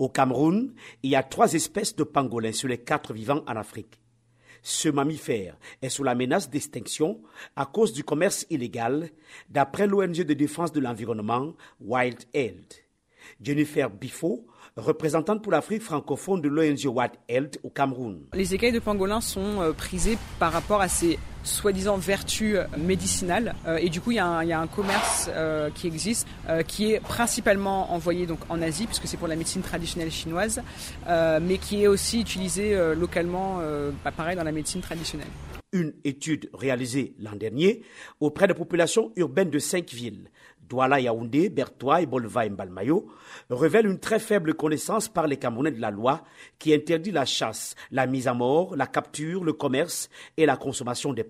Au 0.00 0.08
Cameroun, 0.08 0.72
il 1.02 1.10
y 1.10 1.14
a 1.14 1.22
trois 1.22 1.52
espèces 1.52 1.94
de 1.94 2.04
pangolins 2.04 2.52
sur 2.52 2.68
les 2.68 2.78
quatre 2.78 3.12
vivants 3.12 3.44
en 3.46 3.54
Afrique. 3.54 4.00
Ce 4.62 4.88
mammifère 4.88 5.58
est 5.82 5.90
sous 5.90 6.02
la 6.02 6.14
menace 6.14 6.48
d'extinction 6.48 7.20
à 7.54 7.66
cause 7.66 7.92
du 7.92 8.02
commerce 8.02 8.46
illégal, 8.48 9.10
d'après 9.50 9.86
l'ONG 9.86 10.22
de 10.22 10.32
défense 10.32 10.72
de 10.72 10.80
l'environnement 10.80 11.52
Wild 11.82 12.18
Health. 12.32 12.82
Jennifer 13.42 13.90
Bifo, 13.90 14.46
représentante 14.74 15.42
pour 15.42 15.52
l'Afrique 15.52 15.82
francophone 15.82 16.40
de 16.40 16.48
l'ONG 16.48 16.86
Wild 16.86 17.12
Health 17.28 17.58
au 17.62 17.68
Cameroun. 17.68 18.24
Les 18.32 18.54
écailles 18.54 18.72
de 18.72 18.78
pangolin 18.78 19.20
sont 19.20 19.60
euh, 19.60 19.72
prisées 19.72 20.16
par 20.38 20.50
rapport 20.50 20.80
à 20.80 20.88
ces 20.88 21.18
soi-disant 21.42 21.96
vertus 21.96 22.56
euh, 22.56 22.64
médicinales 22.78 23.54
euh, 23.66 23.76
et 23.76 23.88
du 23.88 24.00
coup 24.00 24.10
il 24.10 24.16
y, 24.16 24.18
a 24.18 24.60
un 24.60 24.66
commerce 24.66 25.30
qui 25.74 25.86
existe 25.86 26.26
qui 26.66 26.92
est 26.92 27.00
principalement 27.00 27.92
envoyé 27.92 28.26
donc 28.26 28.38
en 28.48 28.60
Asie 28.62 28.86
puisque 28.86 29.06
c'est 29.06 29.16
pour 29.16 29.28
la 29.28 29.36
médecine 29.36 29.62
traditionnelle 29.62 30.10
chinoise 30.10 30.62
mais 31.06 31.58
qui 31.58 31.82
est 31.82 31.86
aussi 31.86 32.20
utilisé 32.20 32.76
localement 32.94 33.60
bah, 34.04 34.10
pareil 34.12 34.36
dans 34.36 34.44
la 34.44 34.52
médecine 34.52 34.80
traditionnelle. 34.80 35.28
Une 35.72 35.92
étude 36.04 36.50
réalisée 36.52 37.14
l'an 37.20 37.36
dernier 37.36 37.82
auprès 38.18 38.46
des 38.46 38.54
populations 38.54 39.12
urbaines 39.16 39.50
de 39.50 39.58
cinq 39.58 39.90
villes 39.90 40.30
Douala 40.70 41.00
Yaoundé, 41.00 41.48
Bertois 41.50 42.00
et 42.00 42.06
Bolva 42.06 42.46
et 42.46 42.50
Mbalmayo, 42.50 43.08
révèlent 43.50 43.88
une 43.88 43.98
très 43.98 44.20
faible 44.20 44.54
connaissance 44.54 45.08
par 45.08 45.26
les 45.26 45.36
Camerounais 45.36 45.72
de 45.72 45.80
la 45.80 45.90
loi 45.90 46.22
qui 46.60 46.72
interdit 46.72 47.10
la 47.10 47.24
chasse, 47.24 47.74
la 47.90 48.06
mise 48.06 48.28
à 48.28 48.34
mort, 48.34 48.76
la 48.76 48.86
capture, 48.86 49.42
le 49.42 49.52
commerce 49.52 50.08
et 50.36 50.46
la 50.46 50.56
consommation 50.56 51.12
des 51.12 51.24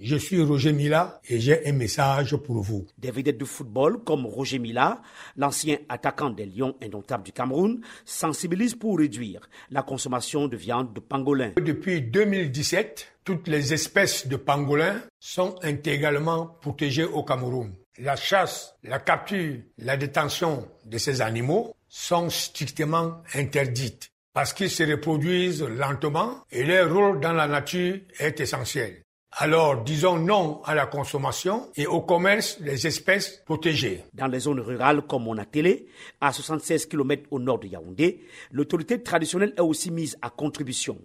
Je 0.00 0.16
suis 0.16 0.42
Roger 0.42 0.72
Mila 0.72 1.20
et 1.28 1.40
j'ai 1.40 1.66
un 1.66 1.72
message 1.72 2.36
pour 2.36 2.60
vous. 2.62 2.86
Des 2.98 3.10
vedettes 3.10 3.38
de 3.38 3.44
football 3.44 4.02
comme 4.04 4.26
Roger 4.26 4.58
Mila, 4.58 5.02
l'ancien 5.36 5.78
attaquant 5.88 6.30
des 6.30 6.46
Lions 6.46 6.76
indomptables 6.82 7.24
du 7.24 7.32
Cameroun, 7.32 7.80
sensibilisent 8.04 8.74
pour 8.74 8.98
réduire 8.98 9.40
la 9.70 9.82
consommation 9.82 10.48
de 10.48 10.56
viande 10.56 10.92
de 10.92 11.00
pangolin. 11.00 11.52
Depuis 11.56 12.02
2017, 12.02 13.14
toutes 13.24 13.48
les 13.48 13.72
espèces 13.72 14.26
de 14.26 14.36
pangolins 14.36 15.00
sont 15.20 15.56
intégralement 15.62 16.46
protégées 16.60 17.04
au 17.04 17.22
Cameroun 17.22 17.72
la 17.98 18.16
chasse, 18.16 18.74
la 18.82 18.98
capture, 18.98 19.56
la 19.78 19.96
détention 19.96 20.68
de 20.84 20.98
ces 20.98 21.20
animaux 21.20 21.76
sont 21.88 22.30
strictement 22.30 23.22
interdites 23.34 24.10
parce 24.32 24.52
qu'ils 24.52 24.70
se 24.70 24.82
reproduisent 24.82 25.62
lentement 25.62 26.44
et 26.50 26.64
leur 26.64 26.92
rôle 26.92 27.20
dans 27.20 27.34
la 27.34 27.46
nature 27.46 27.98
est 28.18 28.40
essentiel. 28.40 29.02
Alors, 29.34 29.82
disons 29.82 30.18
non 30.18 30.60
à 30.64 30.74
la 30.74 30.84
consommation 30.84 31.70
et 31.74 31.86
au 31.86 32.02
commerce 32.02 32.60
des 32.60 32.86
espèces 32.86 33.42
protégées. 33.46 34.04
Dans 34.12 34.26
les 34.26 34.40
zones 34.40 34.60
rurales 34.60 35.02
comme 35.02 35.24
Monatélé, 35.24 35.86
à 36.20 36.32
76 36.32 36.84
km 36.86 37.22
au 37.30 37.38
nord 37.38 37.58
de 37.58 37.66
Yaoundé, 37.68 38.20
l'autorité 38.50 39.02
traditionnelle 39.02 39.54
est 39.56 39.62
aussi 39.62 39.90
mise 39.90 40.18
à 40.20 40.28
contribution. 40.28 40.98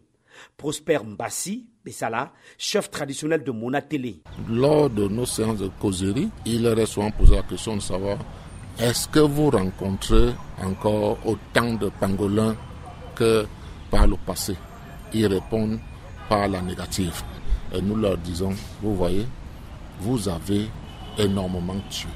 Prosper 0.58 1.00
Mbassi 1.06 1.68
Bessala, 1.86 2.34
chef 2.58 2.92
traditionnel 2.92 3.44
de 3.44 3.52
Monatélé. 3.52 4.22
Lors 4.50 4.90
de 4.90 5.08
nos 5.08 5.26
séances 5.26 5.60
de 5.60 5.70
causerie, 5.80 6.30
il 6.46 6.66
est 6.66 6.86
souvent 6.86 7.12
posé 7.12 7.34
la 7.36 7.44
question 7.44 7.78
de 7.78 7.82
savoir 7.82 8.18
est-ce 8.78 9.08
que 9.08 9.20
vous 9.20 9.50
rencontrez 9.50 10.34
encore 10.62 11.18
autant 11.26 11.74
de 11.76 11.90
pangolins 12.00 12.56
que 13.16 13.46
par 13.90 14.06
le 14.06 14.18
passé? 14.18 14.56
Ils 15.14 15.28
répondent 15.28 15.80
par 16.28 16.48
la 16.50 16.62
négative. 16.62 17.24
Et 17.74 17.82
nous 17.82 17.96
leur 17.96 18.18
disons, 18.18 18.54
vous 18.82 18.96
voyez, 18.96 19.26
vous 20.00 20.30
avez 20.30 20.68
énormément 21.18 21.76
tué. 21.90 22.10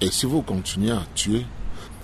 Et 0.00 0.10
si 0.10 0.26
vous 0.26 0.42
continuez 0.42 0.90
à 0.90 1.02
tuer, 1.14 1.44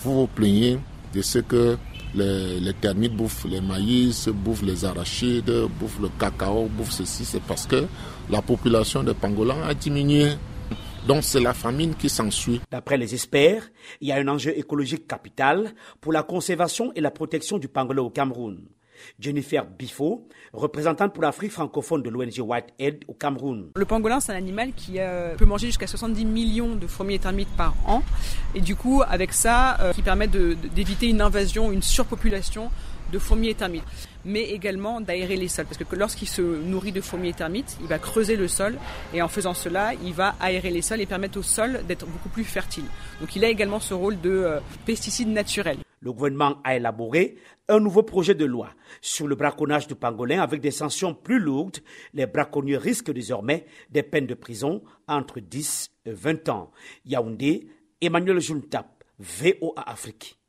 vous 0.00 0.20
vous 0.20 0.26
plaignez 0.26 0.78
de 1.14 1.22
ce 1.22 1.38
que 1.38 1.76
les, 2.14 2.72
termites 2.80 3.14
bouffent 3.14 3.46
les 3.48 3.60
maïs, 3.60 4.28
bouffent 4.28 4.62
les 4.62 4.84
arachides, 4.84 5.52
bouffent 5.78 6.00
le 6.00 6.08
cacao, 6.18 6.66
bouffent 6.66 6.92
ceci, 6.92 7.24
c'est 7.24 7.42
parce 7.42 7.66
que 7.66 7.86
la 8.30 8.42
population 8.42 9.02
de 9.02 9.12
pangolins 9.12 9.62
a 9.62 9.74
diminué. 9.74 10.32
Donc 11.06 11.24
c'est 11.24 11.40
la 11.40 11.52
famine 11.52 11.94
qui 11.94 12.08
s'ensuit. 12.08 12.60
D'après 12.70 12.96
les 12.96 13.12
experts, 13.14 13.68
il 14.00 14.08
y 14.08 14.12
a 14.12 14.16
un 14.16 14.28
enjeu 14.28 14.56
écologique 14.56 15.06
capital 15.06 15.72
pour 16.00 16.12
la 16.12 16.22
conservation 16.22 16.92
et 16.94 17.00
la 17.00 17.10
protection 17.10 17.58
du 17.58 17.68
pangolin 17.68 18.02
au 18.02 18.10
Cameroun. 18.10 18.60
Jennifer 19.18 19.64
Bifo, 19.64 20.26
représentante 20.52 21.12
pour 21.12 21.22
l'Afrique 21.22 21.52
francophone 21.52 22.02
de 22.02 22.10
l'ONG 22.10 22.38
Whitehead 22.38 23.04
au 23.08 23.14
Cameroun. 23.14 23.70
Le 23.76 23.84
pangolin, 23.84 24.20
c'est 24.20 24.32
un 24.32 24.36
animal 24.36 24.72
qui 24.74 24.94
euh, 24.98 25.34
peut 25.36 25.44
manger 25.44 25.66
jusqu'à 25.68 25.86
70 25.86 26.24
millions 26.24 26.74
de 26.76 26.86
fourmis 26.86 27.14
et 27.14 27.18
termites 27.18 27.54
par 27.56 27.74
an. 27.86 28.02
Et 28.54 28.60
du 28.60 28.76
coup, 28.76 29.02
avec 29.08 29.32
ça, 29.32 29.80
euh, 29.80 29.92
qui 29.92 30.02
permet 30.02 30.28
d'éviter 30.28 31.08
une 31.08 31.20
invasion, 31.20 31.72
une 31.72 31.82
surpopulation 31.82 32.70
de 33.12 33.18
fourmis 33.18 33.48
et 33.48 33.54
termites, 33.54 33.84
mais 34.24 34.42
également 34.42 35.00
d'aérer 35.00 35.36
les 35.36 35.48
sols. 35.48 35.66
Parce 35.66 35.76
que 35.76 35.96
lorsqu'il 35.96 36.28
se 36.28 36.42
nourrit 36.42 36.92
de 36.92 37.00
fourmis 37.00 37.28
et 37.28 37.32
termites, 37.34 37.76
il 37.80 37.86
va 37.86 37.98
creuser 37.98 38.36
le 38.36 38.48
sol 38.48 38.78
et 39.12 39.22
en 39.22 39.28
faisant 39.28 39.54
cela, 39.54 39.92
il 40.02 40.14
va 40.14 40.34
aérer 40.40 40.70
les 40.70 40.82
sols 40.82 41.00
et 41.00 41.06
permettre 41.06 41.38
au 41.38 41.42
sol 41.42 41.82
d'être 41.86 42.06
beaucoup 42.06 42.30
plus 42.30 42.44
fertile. 42.44 42.84
Donc 43.20 43.36
il 43.36 43.44
a 43.44 43.48
également 43.48 43.80
ce 43.80 43.94
rôle 43.94 44.20
de 44.20 44.30
euh, 44.30 44.60
pesticide 44.86 45.28
naturel 45.28 45.76
le 46.02 46.12
gouvernement 46.12 46.60
a 46.64 46.76
élaboré 46.76 47.36
un 47.68 47.80
nouveau 47.80 48.02
projet 48.02 48.34
de 48.34 48.44
loi 48.44 48.70
sur 49.00 49.26
le 49.28 49.36
braconnage 49.36 49.86
du 49.86 49.94
pangolin 49.94 50.42
avec 50.42 50.60
des 50.60 50.72
sanctions 50.72 51.14
plus 51.14 51.38
lourdes. 51.38 51.78
Les 52.12 52.26
braconniers 52.26 52.76
risquent 52.76 53.12
désormais 53.12 53.64
des 53.90 54.02
peines 54.02 54.26
de 54.26 54.34
prison 54.34 54.82
entre 55.06 55.40
10 55.40 55.90
et 56.04 56.12
20 56.12 56.48
ans. 56.48 56.72
Yaoundé, 57.06 57.68
Emmanuel 58.00 58.40
Juntap, 58.40 59.04
VOA 59.18 59.88
Afrique. 59.88 60.41